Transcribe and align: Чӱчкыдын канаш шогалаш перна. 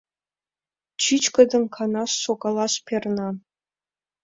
Чӱчкыдын 1.01 1.63
канаш 1.75 2.11
шогалаш 2.23 2.73
перна. 2.85 3.29